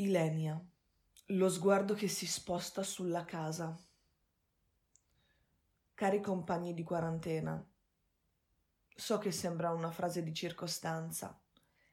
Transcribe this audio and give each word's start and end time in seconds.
Ilenia. 0.00 0.64
Lo 1.30 1.48
sguardo 1.48 1.94
che 1.94 2.06
si 2.06 2.24
sposta 2.24 2.84
sulla 2.84 3.24
casa. 3.24 3.76
Cari 5.92 6.20
compagni 6.20 6.72
di 6.72 6.84
quarantena, 6.84 7.68
so 8.94 9.18
che 9.18 9.32
sembra 9.32 9.72
una 9.72 9.90
frase 9.90 10.22
di 10.22 10.32
circostanza 10.32 11.36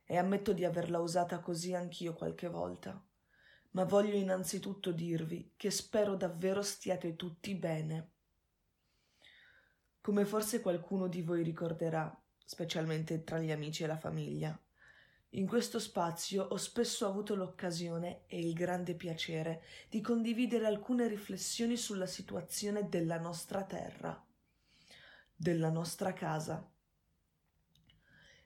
e 0.04 0.18
ammetto 0.18 0.54
di 0.54 0.64
averla 0.64 1.00
usata 1.00 1.40
così 1.40 1.74
anch'io 1.74 2.14
qualche 2.14 2.48
volta, 2.48 3.04
ma 3.72 3.86
voglio 3.86 4.16
innanzitutto 4.16 4.92
dirvi 4.92 5.54
che 5.58 5.72
spero 5.72 6.16
davvero 6.16 6.62
stiate 6.62 7.16
tutti 7.16 7.56
bene. 7.56 8.12
Come 10.00 10.26
forse 10.26 10.62
qualcuno 10.62 11.08
di 11.08 11.24
voi 11.24 11.42
ricorderà, 11.42 12.16
specialmente 12.38 13.24
tra 13.24 13.40
gli 13.40 13.52
amici 13.52 13.84
e 13.84 13.88
la 13.88 13.98
famiglia, 13.98 14.60
in 15.36 15.48
questo 15.48 15.80
spazio 15.80 16.44
ho 16.44 16.56
spesso 16.56 17.06
avuto 17.06 17.36
l'occasione 17.36 18.24
e 18.28 18.40
il 18.40 18.54
grande 18.54 18.96
piacere 18.96 19.64
di 19.90 20.00
condividere 20.00 20.66
alcune 20.66 21.08
riflessioni 21.08 21.76
sulla 21.76 22.06
situazione 22.06 22.88
della 22.88 23.20
nostra 23.20 23.64
terra, 23.64 24.26
della 25.36 25.70
nostra 25.70 26.14
casa. 26.14 26.70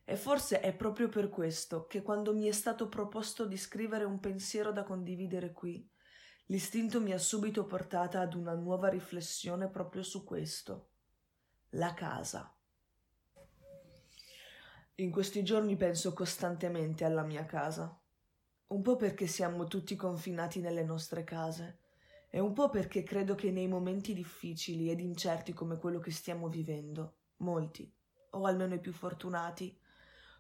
E 0.04 0.16
forse 0.16 0.62
è 0.62 0.76
proprio 0.76 1.10
per 1.10 1.30
questo 1.30 1.86
che 1.86 2.02
quando 2.02 2.34
mi 2.34 2.48
è 2.48 2.52
stato 2.52 2.90
proposto 2.90 3.46
di 3.46 3.58
scrivere 3.58 4.04
un 4.04 4.20
pensiero 4.20 4.72
da 4.72 4.84
condividere 4.84 5.52
qui, 5.52 5.88
l'istinto 6.48 7.00
mi 7.00 7.14
ha 7.14 7.20
subito 7.20 7.66
portata 7.66 8.20
ad 8.20 8.34
una 8.34 8.56
nuova 8.56 8.90
riflessione 8.90 9.70
proprio 9.70 10.02
su 10.02 10.24
questo, 10.24 10.90
la 11.74 11.94
casa. 11.94 12.52
In 15.00 15.12
questi 15.12 15.44
giorni 15.44 15.78
penso 15.78 16.12
costantemente 16.12 17.06
alla 17.06 17.24
mia 17.24 17.46
casa. 17.46 17.98
Un 18.68 18.82
po' 18.82 18.98
perché 18.98 19.28
siamo 19.28 19.64
tutti 19.64 19.96
confinati 19.96 20.60
nelle 20.60 20.84
nostre 20.84 21.24
case 21.24 21.80
e 22.30 22.42
un 22.42 22.52
po' 22.52 22.70
perché 22.70 23.04
credo 23.04 23.34
che 23.34 23.50
nei 23.50 23.70
momenti 23.70 24.14
difficili 24.14 24.92
ed 24.92 25.00
incerti 25.00 25.54
come 25.54 25.78
quello 25.78 26.00
che 26.00 26.12
stiamo 26.12 26.50
vivendo, 26.50 27.20
molti, 27.38 27.90
o 28.32 28.44
almeno 28.44 28.74
i 28.74 28.82
più 28.82 28.92
fortunati, 28.92 29.80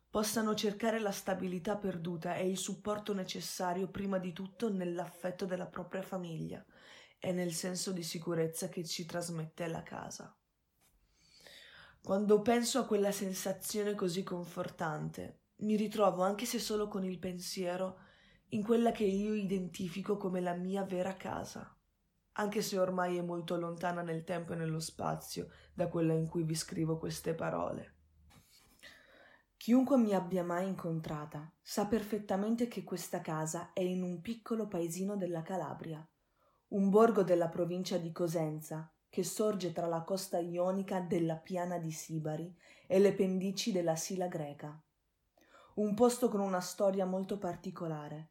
possano 0.09 0.53
cercare 0.55 0.99
la 0.99 1.11
stabilità 1.11 1.77
perduta 1.77 2.35
e 2.35 2.49
il 2.49 2.57
supporto 2.57 3.13
necessario 3.13 3.87
prima 3.87 4.17
di 4.17 4.33
tutto 4.33 4.69
nell'affetto 4.69 5.45
della 5.45 5.67
propria 5.67 6.01
famiglia 6.01 6.61
e 7.17 7.31
nel 7.31 7.53
senso 7.53 7.93
di 7.93 8.03
sicurezza 8.03 8.67
che 8.67 8.83
ci 8.83 9.05
trasmette 9.05 9.67
la 9.67 9.83
casa. 9.83 10.37
Quando 12.01 12.41
penso 12.41 12.79
a 12.79 12.85
quella 12.85 13.11
sensazione 13.11 13.93
così 13.93 14.23
confortante, 14.23 15.41
mi 15.57 15.75
ritrovo, 15.75 16.23
anche 16.23 16.45
se 16.45 16.57
solo 16.57 16.87
con 16.87 17.03
il 17.03 17.19
pensiero, 17.19 17.99
in 18.49 18.63
quella 18.63 18.91
che 18.91 19.03
io 19.03 19.33
identifico 19.33 20.17
come 20.17 20.39
la 20.39 20.53
mia 20.53 20.83
vera 20.83 21.15
casa, 21.15 21.77
anche 22.33 22.61
se 22.61 22.79
ormai 22.79 23.17
è 23.17 23.21
molto 23.21 23.57
lontana 23.57 24.01
nel 24.01 24.23
tempo 24.23 24.53
e 24.53 24.55
nello 24.55 24.79
spazio 24.79 25.49
da 25.73 25.87
quella 25.87 26.13
in 26.13 26.27
cui 26.27 26.43
vi 26.43 26.55
scrivo 26.55 26.97
queste 26.97 27.35
parole. 27.35 27.95
Chiunque 29.57 29.97
mi 29.97 30.13
abbia 30.13 30.43
mai 30.43 30.67
incontrata 30.67 31.51
sa 31.61 31.85
perfettamente 31.85 32.69
che 32.69 32.83
questa 32.83 33.19
casa 33.19 33.73
è 33.73 33.81
in 33.81 34.01
un 34.01 34.21
piccolo 34.21 34.67
paesino 34.67 35.17
della 35.17 35.41
Calabria, 35.41 36.03
un 36.69 36.89
borgo 36.89 37.23
della 37.23 37.49
provincia 37.49 37.97
di 37.97 38.11
Cosenza, 38.13 38.91
che 39.09 39.23
sorge 39.23 39.71
tra 39.71 39.87
la 39.87 40.01
costa 40.03 40.37
ionica 40.37 40.99
della 40.99 41.35
piana 41.35 41.79
di 41.79 41.91
Sibari 41.91 42.55
e 42.85 42.99
le 42.99 43.13
pendici 43.13 43.71
della 43.71 43.95
Sila 43.95 44.27
greca. 44.27 44.79
Un 45.75 45.95
posto 45.95 46.29
con 46.29 46.39
una 46.41 46.59
storia 46.59 47.05
molto 47.05 47.39
particolare, 47.39 48.29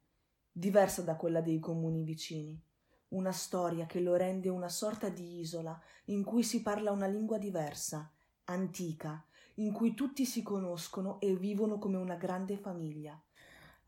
diversa 0.52 1.02
da 1.02 1.16
quella 1.16 1.40
dei 1.40 1.58
comuni 1.58 2.04
vicini. 2.04 2.60
Una 3.08 3.32
storia 3.32 3.86
che 3.86 4.00
lo 4.00 4.14
rende 4.14 4.48
una 4.48 4.68
sorta 4.68 5.08
di 5.08 5.40
isola 5.40 5.80
in 6.06 6.22
cui 6.22 6.44
si 6.44 6.62
parla 6.62 6.92
una 6.92 7.06
lingua 7.06 7.38
diversa, 7.38 8.12
antica, 8.44 9.24
in 9.54 9.72
cui 9.72 9.94
tutti 9.94 10.24
si 10.24 10.42
conoscono 10.42 11.18
e 11.20 11.34
vivono 11.34 11.78
come 11.78 11.96
una 11.96 12.16
grande 12.16 12.56
famiglia, 12.56 13.20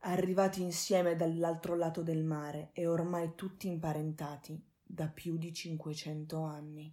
arrivati 0.01 0.63
insieme 0.63 1.15
dall'altro 1.15 1.77
lato 1.77 2.03
del 2.03 2.25
mare 2.25 2.71
e 2.73 2.87
ormai 2.87 3.35
tutti 3.37 3.69
imparentati 3.69 4.70
da 4.93 5.07
più 5.07 5.37
di 5.37 5.53
500 5.53 6.43
anni. 6.43 6.93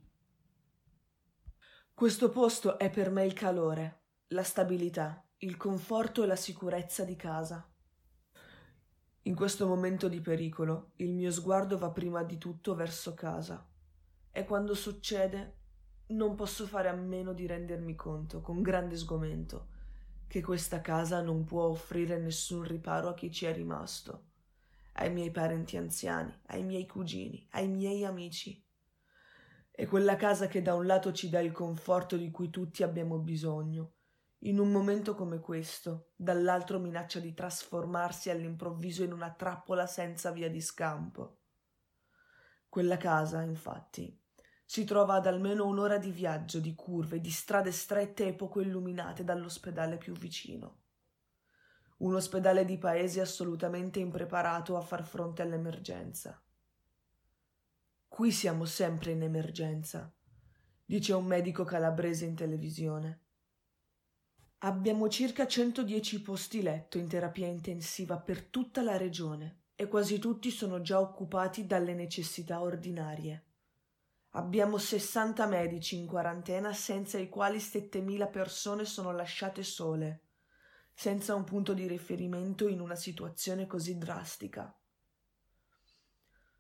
Questo 1.94 2.30
posto 2.30 2.78
è 2.78 2.91
per 2.91 3.09
me 3.09 3.25
il 3.25 3.34
calore, 3.34 4.02
la 4.28 4.44
stabilità, 4.44 5.25
il 5.40 5.58
conforto 5.58 6.22
e 6.22 6.28
la 6.28 6.36
sicurezza 6.36 7.03
di 7.03 7.16
casa. 7.16 7.68
In 9.24 9.36
questo 9.36 9.68
momento 9.68 10.07
di 10.07 10.22
pericolo 10.22 10.91
il 10.97 11.12
mio 11.13 11.31
sguardo 11.31 11.78
va 11.80 11.90
prima 11.90 12.24
di 12.24 12.38
tutto 12.38 12.75
verso 12.75 13.16
casa 13.16 13.68
e 14.31 14.46
quando 14.46 14.75
succede 14.75 15.56
non 16.09 16.36
posso 16.36 16.68
fare 16.68 16.88
a 16.88 16.94
meno 16.94 17.34
di 17.34 17.47
rendermi 17.47 17.96
conto, 17.96 18.41
con 18.41 18.62
grande 18.62 18.96
sgomento, 18.96 19.69
che 20.28 20.41
questa 20.41 20.81
casa 20.81 21.22
non 21.22 21.44
può 21.46 21.63
offrire 21.63 22.19
nessun 22.19 22.63
riparo 22.63 23.09
a 23.09 23.13
chi 23.16 23.31
ci 23.31 23.46
è 23.46 23.53
rimasto 23.53 24.27
ai 25.00 25.12
miei 25.12 25.31
parenti 25.31 25.78
anziani, 25.78 26.34
ai 26.47 26.63
miei 26.63 26.85
cugini, 26.88 27.47
ai 27.52 27.68
miei 27.68 28.03
amici. 28.03 28.63
È 29.69 29.85
quella 29.85 30.16
casa 30.16 30.47
che 30.47 30.62
da 30.62 30.74
un 30.74 30.85
lato 30.85 31.12
ci 31.12 31.30
dà 31.30 31.40
il 31.40 31.52
conforto 31.52 32.18
di 32.18 32.31
cui 32.31 32.50
tutti 32.50 32.81
abbiamo 32.81 33.19
bisogno, 33.19 33.94
in 34.40 34.59
un 34.59 34.72
momento 34.72 35.13
come 35.13 35.40
questo, 35.40 36.12
dall'altro 36.16 36.80
minaccia 36.80 37.19
di 37.19 37.34
trasformarsi 37.34 38.30
all'improvviso 38.30 39.03
in 39.03 39.12
una 39.12 39.31
trappola 39.31 39.86
senza 39.86 40.31
via 40.31 40.50
di 40.50 40.62
scampo. 40.62 41.41
Quella 42.68 42.97
casa, 42.97 43.44
infatti, 43.44 44.19
si 44.66 44.84
trova 44.84 45.16
ad 45.16 45.28
almeno 45.28 45.66
un'ora 45.68 46.00
di 46.00 46.12
viaggio, 46.12 46.59
di 46.59 46.74
curve, 46.74 47.22
di 47.22 47.31
strade 47.31 47.72
strette 47.72 48.28
e 48.28 48.34
poco 48.34 48.62
illuminate 48.62 49.24
dall'ospedale 49.24 49.97
più 49.97 50.13
vicino 50.13 50.86
un 51.97 52.13
ospedale 52.13 52.63
di 52.63 52.78
paese 52.78 53.22
assolutamente 53.22 54.00
impreparato 54.00 54.78
a 54.78 54.81
far 54.81 55.03
fronte 55.03 55.41
all'emergenza. 55.41 56.40
Qui 58.08 58.31
siamo 58.31 58.66
sempre 58.66 59.12
in 59.12 59.24
emergenza, 59.24 60.13
dice 60.86 61.13
un 61.13 61.25
medico 61.25 61.63
calabrese 61.63 62.25
in 62.25 62.36
televisione. 62.36 63.22
Abbiamo 64.59 65.07
circa 65.09 65.47
110 65.47 66.22
posti 66.22 66.62
letto 66.62 66.97
in 66.97 67.07
terapia 67.07 67.47
intensiva 67.47 68.18
per 68.19 68.44
tutta 68.44 68.81
la 68.81 68.97
regione 68.97 69.62
e 69.75 69.88
quasi 69.88 70.19
tutti 70.19 70.50
sono 70.50 70.81
già 70.81 71.00
occupati 71.00 71.66
dalle 71.66 71.94
necessità 71.94 72.62
ordinarie. 72.62 73.44
Abbiamo 74.31 74.78
60 74.78 75.46
medici 75.47 75.97
in 75.97 76.06
quarantena 76.06 76.74
senza 76.74 77.18
i 77.18 77.30
quali 77.30 77.59
7000 77.59 78.28
persone 78.28 78.86
sono 78.86 79.12
lasciate 79.12 79.63
sole 79.63 80.27
senza 81.00 81.35
un 81.35 81.44
punto 81.44 81.75
di 81.75 81.88
riferimento 81.88 82.68
in 82.68 82.80
una 82.80 82.96
situazione 82.96 83.68
così 83.68 84.00
drastica. 84.00 84.75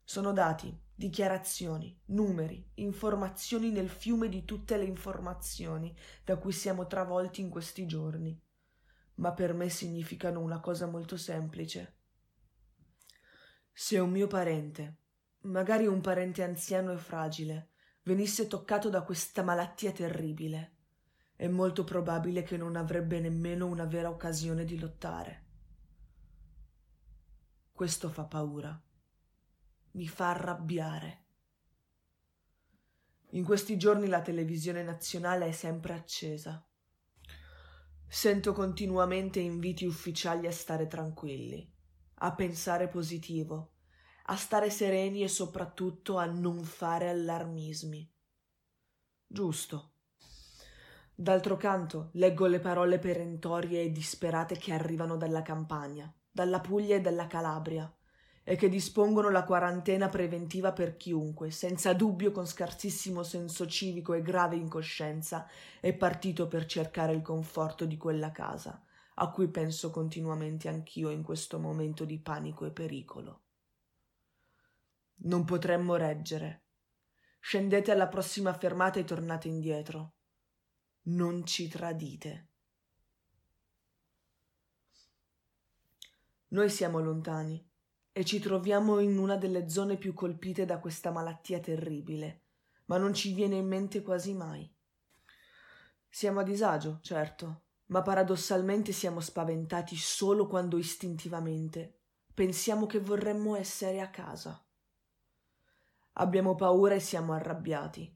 Sono 0.03 0.31
dati, 0.31 0.79
dichiarazioni, 0.93 1.99
numeri, 2.09 2.69
informazioni 2.75 3.71
nel 3.71 3.89
fiume 3.89 4.29
di 4.29 4.45
tutte 4.45 4.77
le 4.77 4.83
informazioni 4.83 5.91
da 6.23 6.37
cui 6.37 6.51
siamo 6.51 6.85
travolti 6.85 7.41
in 7.41 7.49
questi 7.49 7.87
giorni, 7.87 8.39
ma 9.15 9.33
per 9.33 9.55
me 9.55 9.69
significano 9.69 10.39
una 10.39 10.59
cosa 10.59 10.85
molto 10.85 11.17
semplice. 11.17 11.97
Se 13.73 13.97
un 13.97 14.11
mio 14.11 14.27
parente, 14.27 14.99
magari 15.45 15.87
un 15.87 15.99
parente 15.99 16.43
anziano 16.43 16.91
e 16.91 16.97
fragile, 16.97 17.71
venisse 18.03 18.45
toccato 18.45 18.89
da 18.89 19.01
questa 19.01 19.41
malattia 19.41 19.91
terribile, 19.91 20.76
è 21.37 21.47
molto 21.47 21.83
probabile 21.83 22.41
che 22.41 22.57
non 22.57 22.75
avrebbe 22.75 23.19
nemmeno 23.19 23.67
una 23.67 23.85
vera 23.85 24.09
occasione 24.09 24.65
di 24.65 24.79
lottare. 24.79 25.45
Questo 27.71 28.09
fa 28.09 28.23
paura. 28.23 28.81
Mi 29.91 30.07
fa 30.07 30.31
arrabbiare. 30.31 31.25
In 33.31 33.43
questi 33.43 33.77
giorni 33.77 34.07
la 34.07 34.23
televisione 34.23 34.81
nazionale 34.81 35.45
è 35.45 35.51
sempre 35.51 35.93
accesa. 35.93 36.67
Sento 38.07 38.53
continuamente 38.53 39.39
inviti 39.39 39.85
ufficiali 39.85 40.47
a 40.47 40.51
stare 40.51 40.87
tranquilli, 40.87 41.71
a 42.15 42.33
pensare 42.33 42.87
positivo, 42.87 43.73
a 44.23 44.35
stare 44.35 44.71
sereni 44.71 45.21
e 45.21 45.27
soprattutto 45.27 46.17
a 46.17 46.25
non 46.25 46.63
fare 46.63 47.09
allarmismi. 47.09 48.11
Giusto. 49.27 49.96
D'altro 51.19 51.57
canto, 51.57 52.09
leggo 52.13 52.45
le 52.45 52.59
parole 52.59 52.99
perentorie 52.99 53.81
e 53.81 53.91
disperate 53.91 54.55
che 54.55 54.71
arrivano 54.71 55.17
dalla 55.17 55.41
Campania, 55.41 56.13
dalla 56.29 56.59
Puglia 56.59 56.95
e 56.95 57.01
dalla 57.01 57.25
Calabria, 57.25 57.91
e 58.43 58.55
che 58.55 58.69
dispongono 58.69 59.31
la 59.31 59.43
quarantena 59.43 60.09
preventiva 60.09 60.73
per 60.73 60.95
chiunque, 60.95 61.49
senza 61.49 61.93
dubbio 61.93 62.29
con 62.29 62.45
scarsissimo 62.45 63.23
senso 63.23 63.65
civico 63.65 64.13
e 64.13 64.21
grave 64.21 64.57
incoscienza, 64.57 65.49
è 65.79 65.91
partito 65.95 66.47
per 66.47 66.67
cercare 66.67 67.13
il 67.13 67.23
conforto 67.23 67.85
di 67.85 67.97
quella 67.97 68.31
casa, 68.31 68.79
a 69.15 69.31
cui 69.31 69.47
penso 69.47 69.89
continuamente 69.89 70.67
anch'io 70.67 71.09
in 71.09 71.23
questo 71.23 71.57
momento 71.57 72.05
di 72.05 72.19
panico 72.19 72.63
e 72.67 72.71
pericolo. 72.71 73.41
Non 75.21 75.45
potremmo 75.45 75.95
reggere. 75.95 76.65
Scendete 77.39 77.89
alla 77.89 78.07
prossima 78.07 78.53
fermata 78.53 78.99
e 78.99 79.03
tornate 79.03 79.47
indietro. 79.47 80.16
Non 81.09 81.45
ci 81.45 81.69
tradite. 81.69 82.49
Noi 86.49 86.69
siamo 86.69 86.99
lontani 86.99 87.65
e 88.11 88.25
ci 88.25 88.39
troviamo 88.39 88.99
in 88.99 89.17
una 89.17 89.37
delle 89.37 89.69
zone 89.69 89.95
più 89.95 90.13
colpite 90.13 90.65
da 90.65 90.79
questa 90.79 91.09
malattia 91.11 91.61
terribile, 91.61 92.41
ma 92.85 92.97
non 92.97 93.13
ci 93.13 93.33
viene 93.33 93.55
in 93.55 93.67
mente 93.67 94.01
quasi 94.01 94.33
mai. 94.33 94.69
Siamo 96.09 96.41
a 96.41 96.43
disagio, 96.43 96.99
certo, 97.01 97.67
ma 97.85 98.01
paradossalmente 98.01 98.91
siamo 98.91 99.21
spaventati 99.21 99.95
solo 99.95 100.45
quando 100.47 100.77
istintivamente 100.77 101.99
pensiamo 102.33 102.85
che 102.85 102.99
vorremmo 102.99 103.55
essere 103.55 104.01
a 104.01 104.09
casa. 104.09 104.61
Abbiamo 106.13 106.55
paura 106.55 106.95
e 106.95 106.99
siamo 106.99 107.31
arrabbiati. 107.31 108.13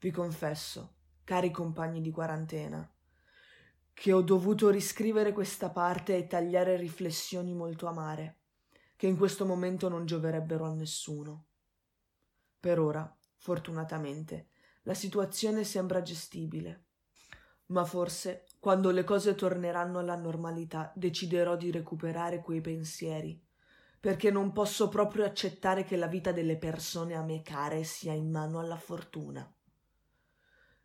Vi 0.00 0.10
confesso, 0.10 0.93
cari 1.24 1.50
compagni 1.50 2.00
di 2.00 2.10
quarantena, 2.10 2.88
che 3.94 4.12
ho 4.12 4.20
dovuto 4.20 4.70
riscrivere 4.70 5.32
questa 5.32 5.70
parte 5.70 6.16
e 6.16 6.26
tagliare 6.26 6.76
riflessioni 6.76 7.54
molto 7.54 7.86
amare, 7.86 8.40
che 8.96 9.06
in 9.06 9.16
questo 9.16 9.46
momento 9.46 9.88
non 9.88 10.04
gioverebbero 10.04 10.64
a 10.64 10.74
nessuno. 10.74 11.46
Per 12.60 12.78
ora, 12.78 13.16
fortunatamente, 13.36 14.48
la 14.82 14.94
situazione 14.94 15.64
sembra 15.64 16.02
gestibile, 16.02 16.84
ma 17.66 17.84
forse 17.84 18.44
quando 18.60 18.90
le 18.90 19.04
cose 19.04 19.34
torneranno 19.34 19.98
alla 19.98 20.16
normalità 20.16 20.92
deciderò 20.94 21.56
di 21.56 21.70
recuperare 21.70 22.40
quei 22.42 22.60
pensieri, 22.60 23.42
perché 23.98 24.30
non 24.30 24.52
posso 24.52 24.90
proprio 24.90 25.24
accettare 25.24 25.84
che 25.84 25.96
la 25.96 26.06
vita 26.06 26.32
delle 26.32 26.58
persone 26.58 27.14
a 27.14 27.22
me 27.22 27.40
care 27.40 27.84
sia 27.84 28.12
in 28.12 28.30
mano 28.30 28.58
alla 28.58 28.76
fortuna. 28.76 29.50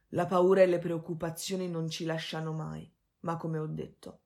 La 0.09 0.25
paura 0.25 0.61
e 0.61 0.65
le 0.65 0.79
preoccupazioni 0.79 1.69
non 1.69 1.89
ci 1.89 2.06
lasciano 2.06 2.53
mai 2.53 2.91
ma 3.21 3.38
come 3.38 3.57
ho 3.57 3.67
detto, 3.67 4.21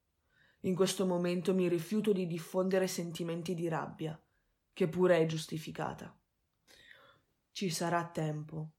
in 0.62 0.76
questo 0.76 1.06
momento 1.06 1.54
mi 1.54 1.68
rifiuto 1.68 2.12
di 2.12 2.28
diffondere 2.28 2.88
sentimenti 2.88 3.54
di 3.54 3.68
rabbia, 3.68 4.20
che 4.72 4.88
pure 4.88 5.18
è 5.18 5.26
giustificata. 5.26 6.16
Ci 7.52 7.70
sarà 7.70 8.08
tempo. 8.08 8.72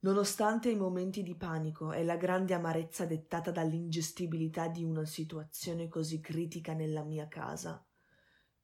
Nonostante 0.00 0.68
i 0.68 0.76
momenti 0.76 1.22
di 1.22 1.36
panico 1.36 1.92
e 1.92 2.02
la 2.02 2.16
grande 2.16 2.54
amarezza 2.54 3.06
dettata 3.06 3.52
dall'ingestibilità 3.52 4.66
di 4.66 4.82
una 4.82 5.04
situazione 5.04 5.88
così 5.88 6.20
critica 6.20 6.72
nella 6.72 7.04
mia 7.04 7.28
casa, 7.28 7.84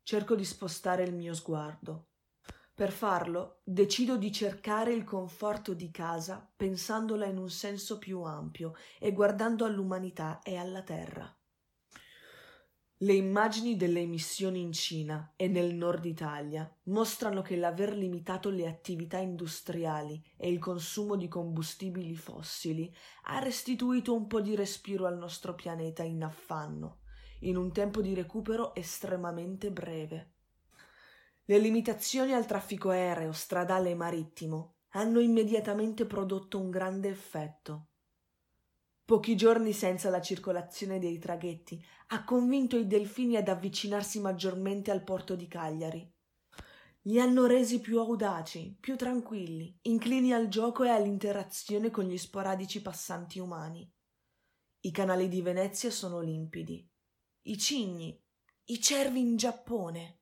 cerco 0.02 0.34
di 0.34 0.44
spostare 0.44 1.04
il 1.04 1.14
mio 1.14 1.34
sguardo. 1.34 2.06
Per 2.78 2.92
farlo, 2.92 3.58
decido 3.64 4.16
di 4.16 4.30
cercare 4.30 4.92
il 4.92 5.02
conforto 5.02 5.74
di 5.74 5.90
casa 5.90 6.48
pensandola 6.56 7.26
in 7.26 7.36
un 7.36 7.50
senso 7.50 7.98
più 7.98 8.22
ampio 8.22 8.76
e 9.00 9.10
guardando 9.10 9.64
all'umanità 9.64 10.38
e 10.44 10.54
alla 10.54 10.82
terra. 10.82 11.36
Le 12.98 13.12
immagini 13.12 13.76
delle 13.76 13.98
emissioni 13.98 14.60
in 14.60 14.70
Cina 14.70 15.32
e 15.34 15.48
nel 15.48 15.74
nord 15.74 16.04
Italia 16.04 16.72
mostrano 16.84 17.42
che 17.42 17.56
l'aver 17.56 17.96
limitato 17.96 18.48
le 18.48 18.68
attività 18.68 19.18
industriali 19.18 20.22
e 20.36 20.48
il 20.48 20.60
consumo 20.60 21.16
di 21.16 21.26
combustibili 21.26 22.14
fossili 22.14 22.94
ha 23.24 23.40
restituito 23.40 24.14
un 24.14 24.28
po' 24.28 24.40
di 24.40 24.54
respiro 24.54 25.06
al 25.06 25.18
nostro 25.18 25.56
pianeta 25.56 26.04
in 26.04 26.22
affanno, 26.22 27.00
in 27.40 27.56
un 27.56 27.72
tempo 27.72 28.00
di 28.00 28.14
recupero 28.14 28.72
estremamente 28.76 29.72
breve. 29.72 30.34
Le 31.50 31.56
limitazioni 31.56 32.34
al 32.34 32.44
traffico 32.44 32.90
aereo, 32.90 33.32
stradale 33.32 33.88
e 33.88 33.94
marittimo 33.94 34.80
hanno 34.88 35.18
immediatamente 35.18 36.04
prodotto 36.04 36.60
un 36.60 36.68
grande 36.68 37.08
effetto. 37.08 37.86
Pochi 39.02 39.34
giorni 39.34 39.72
senza 39.72 40.10
la 40.10 40.20
circolazione 40.20 40.98
dei 40.98 41.18
traghetti 41.18 41.82
ha 42.08 42.22
convinto 42.24 42.76
i 42.76 42.86
delfini 42.86 43.36
ad 43.36 43.48
avvicinarsi 43.48 44.20
maggiormente 44.20 44.90
al 44.90 45.02
porto 45.02 45.36
di 45.36 45.48
Cagliari. 45.48 46.14
Li 47.04 47.18
hanno 47.18 47.46
resi 47.46 47.80
più 47.80 47.98
audaci, 47.98 48.76
più 48.78 48.96
tranquilli, 48.96 49.74
inclini 49.84 50.34
al 50.34 50.48
gioco 50.48 50.84
e 50.84 50.90
all'interazione 50.90 51.90
con 51.90 52.04
gli 52.04 52.18
sporadici 52.18 52.82
passanti 52.82 53.38
umani. 53.38 53.90
I 54.80 54.90
canali 54.90 55.28
di 55.28 55.40
Venezia 55.40 55.90
sono 55.90 56.20
limpidi. 56.20 56.86
I 57.44 57.56
cigni, 57.56 58.22
i 58.64 58.78
cervi 58.82 59.20
in 59.20 59.36
Giappone. 59.36 60.17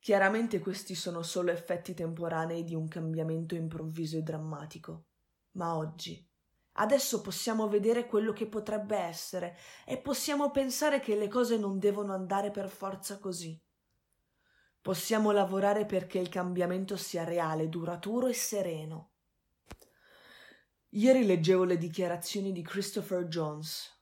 Chiaramente 0.00 0.60
questi 0.60 0.94
sono 0.94 1.22
solo 1.22 1.50
effetti 1.50 1.92
temporanei 1.92 2.64
di 2.64 2.74
un 2.74 2.88
cambiamento 2.88 3.54
improvviso 3.54 4.16
e 4.16 4.22
drammatico. 4.22 5.06
Ma 5.52 5.76
oggi, 5.76 6.26
adesso 6.72 7.20
possiamo 7.20 7.68
vedere 7.68 8.06
quello 8.06 8.32
che 8.32 8.46
potrebbe 8.46 8.96
essere 8.96 9.56
e 9.84 9.98
possiamo 9.98 10.50
pensare 10.50 11.00
che 11.00 11.16
le 11.16 11.28
cose 11.28 11.58
non 11.58 11.78
devono 11.78 12.14
andare 12.14 12.50
per 12.50 12.68
forza 12.68 13.18
così. 13.18 13.60
Possiamo 14.80 15.32
lavorare 15.32 15.84
perché 15.84 16.18
il 16.18 16.28
cambiamento 16.28 16.96
sia 16.96 17.24
reale, 17.24 17.68
duraturo 17.68 18.28
e 18.28 18.32
sereno. 18.32 19.10
Ieri 20.92 21.26
leggevo 21.26 21.64
le 21.64 21.76
dichiarazioni 21.76 22.52
di 22.52 22.62
Christopher 22.62 23.24
Jones, 23.24 23.94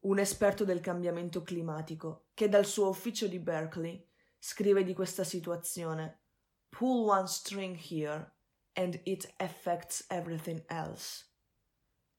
un 0.00 0.20
esperto 0.20 0.64
del 0.64 0.78
cambiamento 0.78 1.42
climatico, 1.42 2.26
che 2.34 2.48
dal 2.48 2.64
suo 2.64 2.88
ufficio 2.88 3.26
di 3.26 3.40
Berkeley 3.40 4.07
scrive 4.38 4.84
di 4.84 4.94
questa 4.94 5.24
situazione 5.24 6.20
Pull 6.68 7.08
one 7.08 7.26
string 7.26 7.76
here 7.76 8.32
and 8.74 9.00
it 9.04 9.32
affects 9.38 10.04
everything 10.08 10.62
else. 10.68 11.24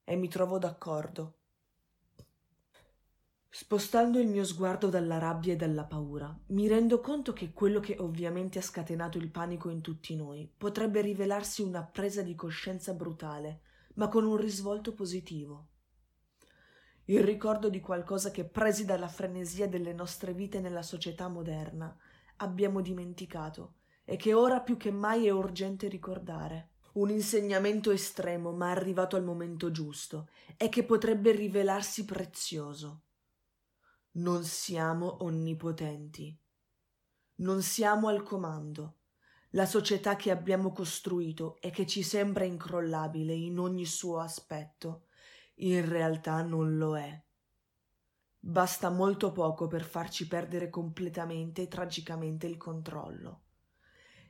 E 0.04 0.16
mi 0.16 0.27
trovo 0.27 0.57
d'accordo. 0.57 1.36
Spostando 3.51 4.19
il 4.19 4.27
mio 4.27 4.44
sguardo 4.44 4.89
dalla 4.89 5.18
rabbia 5.18 5.54
e 5.54 5.56
dalla 5.56 5.86
paura, 5.86 6.38
mi 6.48 6.68
rendo 6.68 7.00
conto 7.00 7.33
che 7.33 7.51
quello 7.51 7.80
che 7.80 7.95
ovviamente 8.00 8.60
ha 8.60 8.62
scatenato 8.62 9.18
il 9.18 9.31
panico 9.31 9.69
in 9.69 9.81
tutti 9.81 10.15
noi 10.15 10.51
potrebbe 10.56 11.01
rivelarsi 11.01 11.62
una 11.62 11.83
presa 11.83 12.22
di 12.22 12.36
coscienza 12.36 12.94
brutale, 12.94 13.62
ma 13.95 14.07
con 14.07 14.24
un 14.24 14.38
risvolto 14.38 14.94
positivo. 14.94 15.68
Il 17.06 17.24
ricordo 17.24 17.69
di 17.69 17.80
qualcosa 17.80 18.30
che, 18.30 18.45
presi 18.45 18.86
dalla 18.86 19.07
frenesia 19.07 19.68
delle 19.68 19.94
nostre 19.94 20.33
vite 20.33 20.60
nella 20.60 20.83
società 20.83 21.27
moderna, 21.27 21.98
abbiamo 22.39 22.81
dimenticato 22.81 23.75
e 24.03 24.18
che 24.18 24.33
ora 24.33 24.62
più 24.62 24.75
che 24.75 24.91
mai 24.91 25.27
è 25.27 25.29
urgente 25.29 25.88
ricordare. 25.88 26.72
Un 26.93 27.12
insegnamento 27.12 27.91
estremo, 27.91 28.51
ma 28.51 28.72
arrivato 28.72 29.15
al 29.15 29.24
momento 29.24 29.72
giusto 29.72 30.29
e 30.58 30.67
che 30.67 30.84
potrebbe 30.84 31.31
rivelarsi 31.31 32.03
prezioso. 32.03 33.03
Non 34.13 34.43
siamo 34.43 35.24
onnipotenti. 35.24 36.36
Non 37.36 37.62
siamo 37.62 38.08
al 38.08 38.24
comando. 38.24 38.96
La 39.51 39.65
società 39.65 40.15
che 40.15 40.31
abbiamo 40.31 40.74
costruito 40.74 41.58
e 41.62 41.69
che 41.69 41.86
ci 41.86 42.01
sembra 42.03 42.43
incrollabile 42.43 43.34
in 43.34 43.60
ogni 43.60 43.86
suo 43.86 44.19
aspetto, 44.19 45.05
in 45.55 45.88
realtà 45.88 46.41
non 46.41 46.77
lo 46.77 46.98
è. 46.98 47.24
Basta 48.41 48.89
molto 48.89 49.34
poco 49.34 49.67
per 49.67 49.84
farci 49.84 50.25
perdere 50.25 50.69
completamente 50.69 51.63
e 51.63 51.67
tragicamente 51.67 52.48
il 52.48 52.55
controllo. 52.55 53.41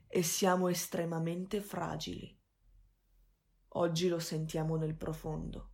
E 0.08 0.24
siamo 0.24 0.68
estremamente 0.68 1.62
fragili. 1.62 2.36
Oggi 3.74 4.08
lo 4.08 4.18
sentiamo 4.18 4.78
nel 4.78 4.96
profondo. 4.96 5.70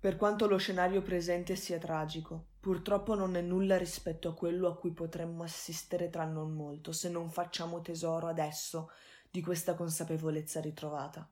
Per 0.00 0.16
quanto 0.16 0.48
lo 0.48 0.58
scenario 0.58 1.02
presente 1.02 1.54
sia 1.54 1.78
tragico, 1.78 2.48
purtroppo 2.58 3.14
non 3.14 3.36
è 3.36 3.40
nulla 3.40 3.78
rispetto 3.78 4.28
a 4.28 4.34
quello 4.34 4.68
a 4.68 4.76
cui 4.76 4.92
potremmo 4.92 5.44
assistere 5.44 6.10
tra 6.10 6.24
non 6.24 6.52
molto 6.52 6.92
se 6.92 7.08
non 7.08 7.30
facciamo 7.30 7.80
tesoro 7.80 8.26
adesso 8.26 8.90
di 9.30 9.40
questa 9.40 9.74
consapevolezza 9.74 10.60
ritrovata. 10.60 11.30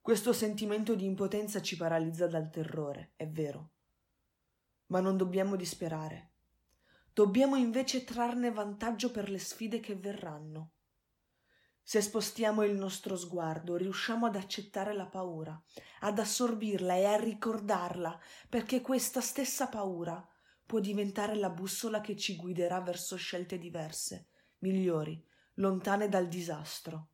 Questo 0.00 0.32
sentimento 0.32 0.94
di 0.94 1.04
impotenza 1.04 1.62
ci 1.62 1.76
paralizza 1.76 2.26
dal 2.26 2.50
terrore, 2.50 3.12
è 3.16 3.26
vero, 3.26 3.75
ma 4.86 5.00
non 5.00 5.16
dobbiamo 5.16 5.56
disperare. 5.56 6.32
Dobbiamo 7.12 7.56
invece 7.56 8.04
trarne 8.04 8.50
vantaggio 8.50 9.10
per 9.10 9.30
le 9.30 9.38
sfide 9.38 9.80
che 9.80 9.94
verranno. 9.94 10.72
Se 11.82 12.00
spostiamo 12.02 12.64
il 12.64 12.76
nostro 12.76 13.16
sguardo, 13.16 13.76
riusciamo 13.76 14.26
ad 14.26 14.36
accettare 14.36 14.92
la 14.92 15.06
paura, 15.06 15.58
ad 16.00 16.18
assorbirla 16.18 16.94
e 16.96 17.04
a 17.04 17.16
ricordarla, 17.16 18.18
perché 18.48 18.80
questa 18.80 19.20
stessa 19.20 19.68
paura 19.68 20.26
può 20.66 20.80
diventare 20.80 21.36
la 21.36 21.48
bussola 21.48 22.00
che 22.00 22.16
ci 22.16 22.34
guiderà 22.34 22.80
verso 22.80 23.16
scelte 23.16 23.56
diverse, 23.56 24.28
migliori, 24.58 25.24
lontane 25.54 26.08
dal 26.08 26.26
disastro. 26.26 27.10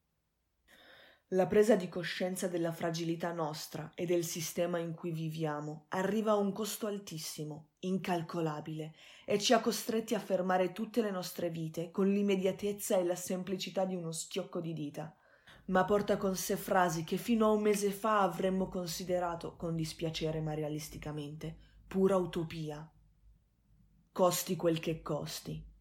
La 1.34 1.46
presa 1.46 1.76
di 1.76 1.88
coscienza 1.88 2.46
della 2.46 2.72
fragilità 2.72 3.32
nostra 3.32 3.92
e 3.94 4.04
del 4.04 4.22
sistema 4.22 4.76
in 4.76 4.92
cui 4.92 5.12
viviamo 5.12 5.86
arriva 5.88 6.32
a 6.32 6.36
un 6.36 6.52
costo 6.52 6.86
altissimo, 6.86 7.68
incalcolabile, 7.78 8.94
e 9.24 9.38
ci 9.38 9.54
ha 9.54 9.60
costretti 9.62 10.14
a 10.14 10.18
fermare 10.18 10.72
tutte 10.72 11.00
le 11.00 11.10
nostre 11.10 11.48
vite 11.48 11.90
con 11.90 12.06
l'immediatezza 12.06 12.98
e 12.98 13.04
la 13.04 13.14
semplicità 13.14 13.86
di 13.86 13.94
uno 13.94 14.12
schiocco 14.12 14.60
di 14.60 14.74
dita. 14.74 15.16
Ma 15.66 15.86
porta 15.86 16.18
con 16.18 16.36
sé 16.36 16.58
frasi 16.58 17.02
che 17.02 17.16
fino 17.16 17.46
a 17.46 17.52
un 17.52 17.62
mese 17.62 17.92
fa 17.92 18.20
avremmo 18.20 18.68
considerato, 18.68 19.56
con 19.56 19.74
dispiacere 19.74 20.42
ma 20.42 20.52
realisticamente, 20.52 21.56
pura 21.88 22.16
utopia. 22.16 22.86
Costi 24.12 24.54
quel 24.54 24.80
che 24.80 25.00
costi. 25.00 25.71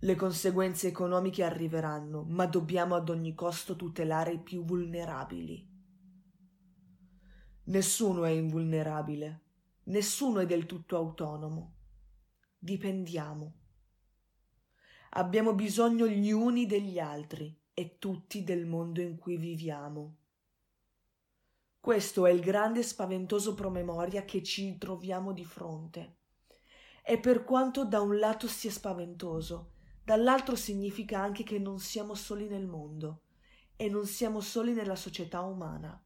Le 0.00 0.14
conseguenze 0.14 0.86
economiche 0.86 1.42
arriveranno, 1.42 2.22
ma 2.22 2.46
dobbiamo 2.46 2.94
ad 2.94 3.08
ogni 3.08 3.34
costo 3.34 3.74
tutelare 3.74 4.34
i 4.34 4.38
più 4.38 4.64
vulnerabili. 4.64 5.68
Nessuno 7.64 8.24
è 8.24 8.30
invulnerabile, 8.30 9.42
nessuno 9.84 10.38
è 10.38 10.46
del 10.46 10.66
tutto 10.66 10.94
autonomo. 10.94 11.74
Dipendiamo. 12.56 13.54
Abbiamo 15.10 15.54
bisogno 15.56 16.06
gli 16.06 16.30
uni 16.30 16.66
degli 16.66 17.00
altri 17.00 17.60
e 17.74 17.98
tutti 17.98 18.44
del 18.44 18.66
mondo 18.66 19.00
in 19.00 19.18
cui 19.18 19.36
viviamo. 19.36 20.16
Questo 21.80 22.24
è 22.24 22.30
il 22.30 22.40
grande 22.40 22.80
e 22.80 22.84
spaventoso 22.84 23.54
promemoria 23.54 24.24
che 24.24 24.44
ci 24.44 24.78
troviamo 24.78 25.32
di 25.32 25.44
fronte. 25.44 26.18
E 27.02 27.18
per 27.18 27.42
quanto 27.42 27.84
da 27.84 28.00
un 28.00 28.16
lato 28.16 28.46
sia 28.46 28.70
spaventoso, 28.70 29.72
dall'altro 30.08 30.56
significa 30.56 31.20
anche 31.20 31.42
che 31.42 31.58
non 31.58 31.80
siamo 31.80 32.14
soli 32.14 32.48
nel 32.48 32.66
mondo 32.66 33.24
e 33.76 33.90
non 33.90 34.06
siamo 34.06 34.40
soli 34.40 34.72
nella 34.72 34.96
società 34.96 35.42
umana. 35.42 36.02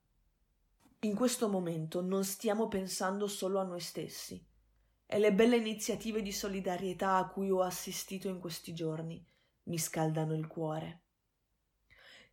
In 1.02 1.14
questo 1.14 1.48
momento 1.48 2.00
non 2.00 2.24
stiamo 2.24 2.66
pensando 2.66 3.28
solo 3.28 3.60
a 3.60 3.62
noi 3.62 3.78
stessi 3.78 4.44
e 5.06 5.18
le 5.20 5.32
belle 5.32 5.54
iniziative 5.54 6.20
di 6.20 6.32
solidarietà 6.32 7.14
a 7.14 7.28
cui 7.28 7.48
ho 7.52 7.62
assistito 7.62 8.26
in 8.26 8.40
questi 8.40 8.74
giorni 8.74 9.24
mi 9.66 9.78
scaldano 9.78 10.34
il 10.34 10.48
cuore. 10.48 11.02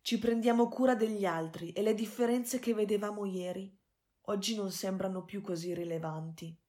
Ci 0.01 0.17
prendiamo 0.17 0.69
cura 0.69 0.95
degli 0.95 1.23
altri 1.23 1.71
e 1.73 1.83
le 1.83 1.93
differenze 1.93 2.57
che 2.57 2.73
vedevamo 2.73 3.25
ieri 3.25 3.71
oggi 4.21 4.55
non 4.55 4.71
sembrano 4.71 5.23
più 5.23 5.41
così 5.41 5.75
rilevanti. 5.75 6.59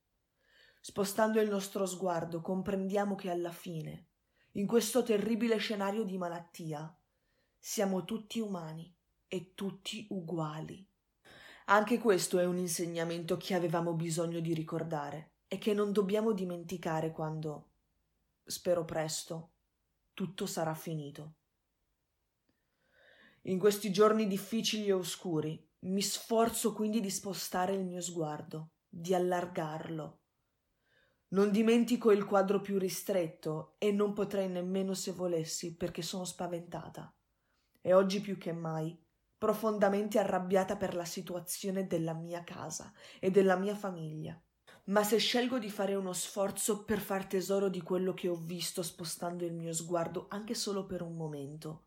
Spostando 0.79 1.41
il 1.41 1.49
nostro 1.49 1.87
sguardo 1.87 2.41
comprendiamo 2.41 3.15
che 3.15 3.31
alla 3.31 3.51
fine 3.51 4.09
in 4.53 4.67
questo 4.67 5.03
terribile 5.03 5.57
scenario 5.57 6.03
di 6.03 6.17
malattia. 6.17 6.93
Siamo 7.57 8.03
tutti 8.03 8.39
umani 8.39 8.93
e 9.27 9.53
tutti 9.53 10.05
uguali. 10.09 10.85
Anche 11.65 11.99
questo 11.99 12.37
è 12.39 12.45
un 12.45 12.57
insegnamento 12.57 13.37
che 13.37 13.53
avevamo 13.53 13.93
bisogno 13.93 14.41
di 14.41 14.53
ricordare 14.53 15.35
e 15.47 15.57
che 15.57 15.73
non 15.73 15.93
dobbiamo 15.93 16.33
dimenticare 16.33 17.11
quando, 17.11 17.71
spero 18.43 18.83
presto, 18.83 19.51
tutto 20.13 20.45
sarà 20.45 20.73
finito. 20.73 21.35
In 23.43 23.57
questi 23.57 23.91
giorni 23.91 24.27
difficili 24.27 24.87
e 24.87 24.93
oscuri 24.93 25.69
mi 25.79 26.01
sforzo 26.01 26.73
quindi 26.73 26.99
di 26.99 27.09
spostare 27.09 27.73
il 27.73 27.85
mio 27.85 28.01
sguardo, 28.01 28.73
di 28.87 29.13
allargarlo, 29.15 30.20
non 31.31 31.49
dimentico 31.49 32.11
il 32.11 32.25
quadro 32.25 32.59
più 32.59 32.77
ristretto 32.77 33.75
e 33.77 33.91
non 33.91 34.13
potrei 34.13 34.49
nemmeno 34.49 34.93
se 34.93 35.13
volessi 35.13 35.75
perché 35.75 36.01
sono 36.01 36.25
spaventata. 36.25 37.13
E 37.79 37.93
oggi 37.93 38.19
più 38.19 38.37
che 38.37 38.51
mai 38.51 38.97
profondamente 39.37 40.19
arrabbiata 40.19 40.75
per 40.75 40.93
la 40.93 41.05
situazione 41.05 41.87
della 41.87 42.13
mia 42.13 42.43
casa 42.43 42.91
e 43.19 43.31
della 43.31 43.55
mia 43.55 43.75
famiglia. 43.75 44.39
Ma 44.85 45.03
se 45.03 45.17
scelgo 45.17 45.57
di 45.57 45.69
fare 45.69 45.95
uno 45.95 46.11
sforzo 46.11 46.83
per 46.83 46.99
far 46.99 47.25
tesoro 47.25 47.69
di 47.69 47.81
quello 47.81 48.13
che 48.13 48.27
ho 48.27 48.35
visto 48.35 48.83
spostando 48.83 49.45
il 49.45 49.53
mio 49.53 49.73
sguardo 49.73 50.27
anche 50.29 50.53
solo 50.53 50.85
per 50.85 51.01
un 51.01 51.15
momento, 51.15 51.85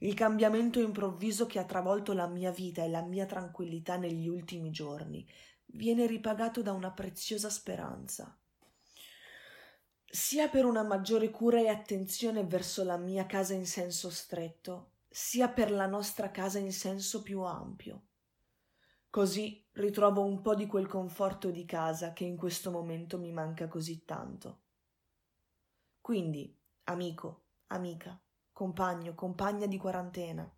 il 0.00 0.14
cambiamento 0.14 0.80
improvviso 0.80 1.46
che 1.46 1.60
ha 1.60 1.64
travolto 1.64 2.12
la 2.12 2.26
mia 2.26 2.50
vita 2.50 2.82
e 2.82 2.88
la 2.88 3.02
mia 3.02 3.26
tranquillità 3.26 3.96
negli 3.96 4.26
ultimi 4.26 4.70
giorni 4.70 5.24
viene 5.66 6.06
ripagato 6.06 6.60
da 6.60 6.72
una 6.72 6.90
preziosa 6.90 7.50
speranza 7.50 8.39
sia 10.12 10.48
per 10.48 10.64
una 10.64 10.82
maggiore 10.82 11.30
cura 11.30 11.60
e 11.60 11.68
attenzione 11.68 12.44
verso 12.44 12.82
la 12.82 12.96
mia 12.96 13.26
casa 13.26 13.54
in 13.54 13.64
senso 13.64 14.10
stretto, 14.10 14.94
sia 15.08 15.48
per 15.48 15.70
la 15.70 15.86
nostra 15.86 16.32
casa 16.32 16.58
in 16.58 16.72
senso 16.72 17.22
più 17.22 17.42
ampio. 17.42 18.06
Così 19.08 19.64
ritrovo 19.72 20.24
un 20.24 20.40
po' 20.40 20.56
di 20.56 20.66
quel 20.66 20.88
conforto 20.88 21.50
di 21.50 21.64
casa 21.64 22.12
che 22.12 22.24
in 22.24 22.36
questo 22.36 22.72
momento 22.72 23.18
mi 23.18 23.30
manca 23.30 23.68
così 23.68 24.04
tanto. 24.04 24.62
Quindi, 26.00 26.56
amico, 26.84 27.44
amica, 27.68 28.20
compagno, 28.52 29.14
compagna 29.14 29.66
di 29.66 29.76
quarantena, 29.76 30.52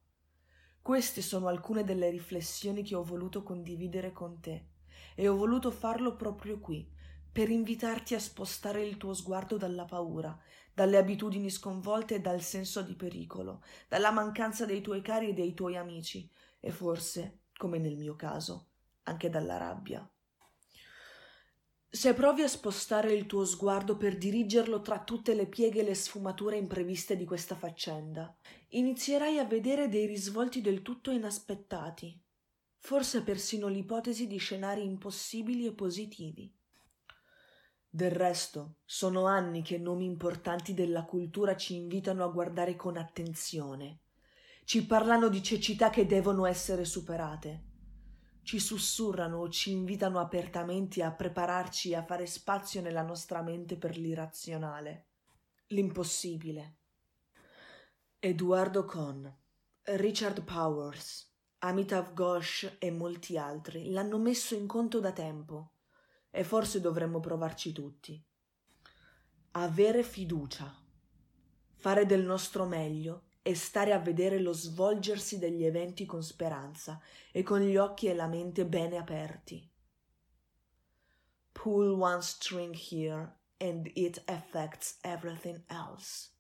queste 0.81 1.21
sono 1.21 1.49
alcune 1.49 1.85
delle 1.85 2.09
riflessioni 2.09 2.83
che 2.83 2.95
ho 2.95 3.05
voluto 3.05 3.43
condividere 3.43 4.13
con 4.13 4.41
te 4.41 4.69
e 5.15 5.29
ho 5.29 5.37
voluto 5.37 5.71
farlo 5.71 6.17
proprio 6.17 6.59
qui, 6.59 6.91
per 7.33 7.49
invitarti 7.49 8.15
a 8.15 8.21
spostare 8.21 8.85
il 8.85 8.99
tuo 8.99 9.15
sguardo 9.15 9.57
dalla 9.57 9.87
paura, 9.87 10.39
dalle 10.75 10.99
abitudini 10.99 11.49
sconvolte 11.49 12.17
e 12.17 12.21
dal 12.21 12.43
senso 12.43 12.83
di 12.83 12.95
pericolo, 12.95 13.63
dalla 13.89 14.11
mancanza 14.11 14.67
dei 14.67 14.83
tuoi 14.83 15.01
cari 15.01 15.31
e 15.31 15.33
dei 15.33 15.55
tuoi 15.55 15.77
amici, 15.77 16.31
e 16.61 16.71
forse, 16.71 17.41
come 17.57 17.79
nel 17.79 17.97
mio 17.97 18.17
caso, 18.17 18.67
anche 19.05 19.31
dalla 19.31 19.57
rabbia. 19.57 20.07
Se 21.95 22.15
provi 22.15 22.43
a 22.43 22.49
spostare 22.49 23.13
il 23.13 23.27
tuo 23.27 23.45
sguardo 23.45 23.97
per 23.97 24.17
dirigerlo 24.17 24.81
tra 24.81 25.03
tutte 25.03 25.35
le 25.35 25.47
pieghe 25.47 25.81
e 25.81 25.85
le 25.85 25.95
sfumature 25.95 26.57
impreviste 26.57 27.17
di 27.17 27.25
questa 27.25 27.55
faccenda, 27.55 28.35
inizierai 28.69 29.39
a 29.39 29.45
vedere 29.45 29.89
dei 29.89 30.07
risvolti 30.07 30.63
del 30.63 30.81
tutto 30.81 31.11
inaspettati, 31.11 32.19
forse 32.79 33.23
persino 33.23 33.69
l'ipotesi 33.69 34.27
di 34.27 34.39
scenari 34.39 34.85
impossibili 34.85 35.67
e 35.67 35.73
positivi. 35.73 36.51
Del 37.95 38.11
resto, 38.11 38.77
sono 38.87 39.27
anni 39.27 39.61
che 39.61 39.77
nomi 39.77 40.07
importanti 40.07 40.73
della 40.73 41.05
cultura 41.05 41.57
ci 41.57 41.75
invitano 41.75 42.25
a 42.25 42.29
guardare 42.29 42.75
con 42.75 42.97
attenzione. 42.97 43.99
Ci 44.65 44.87
parlano 44.87 45.29
di 45.29 45.43
cecità 45.43 45.91
che 45.91 46.07
devono 46.07 46.47
essere 46.47 46.87
superate. 46.87 47.65
Ci 48.45 48.59
sussurrano 48.59 49.41
o 49.41 49.51
ci 49.51 49.73
invitano 49.73 50.21
apertamente 50.21 51.03
a 51.03 51.13
prepararci 51.13 51.91
e 51.91 51.97
a 51.97 52.03
fare 52.03 52.25
spazio 52.25 52.81
nella 52.81 53.03
nostra 53.03 53.43
mente 53.43 53.77
per 53.77 53.99
l'irrazionale, 53.99 55.09
l'impossibile. 55.67 56.77
Eduardo 58.19 58.87
Kohn, 58.87 59.37
Richard 59.83 60.43
Powers, 60.45 61.31
Amitav 61.59 62.15
Ghosh 62.15 62.77
e 62.79 62.91
molti 62.91 63.37
altri 63.37 63.91
l'hanno 63.91 64.17
messo 64.17 64.55
in 64.55 64.67
conto 64.67 64.99
da 64.99 65.13
tempo 65.13 65.72
e 66.33 66.43
forse 66.43 66.81
dovremmo 66.81 67.21
provarci 67.21 67.73
tutti. 67.73 68.21
Avere 69.53 70.03
fiducia, 70.03 70.75
fare 71.75 72.07
del 72.07 72.25
nostro 72.25 72.65
meglio 72.65 73.27
e 73.43 73.55
stare 73.55 73.93
a 73.93 73.99
vedere 73.99 74.41
lo 74.41 74.53
svolgersi 74.53 75.39
degli 75.39 75.65
eventi 75.65 76.07
con 76.07 76.23
speranza 76.23 77.01
e 77.31 77.43
con 77.43 77.61
gli 77.61 77.77
occhi 77.77 78.07
e 78.07 78.15
la 78.15 78.27
mente 78.27 78.65
bene 78.65 78.97
aperti. 78.97 79.71
Pull 81.53 82.01
one 82.01 82.23
string 82.23 82.75
here 82.75 83.37
and 83.59 83.91
it 83.95 84.23
affects 84.27 84.99
everything 85.03 85.63
else. 85.69 86.32